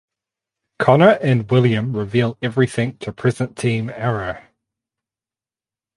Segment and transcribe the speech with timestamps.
[0.79, 4.41] Connor and William reveal everything to Present Team Arrow.